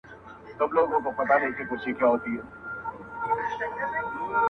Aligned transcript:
زما 0.57 0.67
زړه 0.85 0.85
په 0.93 0.97
محبت 1.05 1.27
باندي 1.29 1.63
پوهېږي_ 1.69 2.35